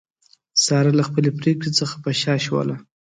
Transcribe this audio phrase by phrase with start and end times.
[0.65, 2.75] ساره له خپلې پرېکړې څخه په شا شوله.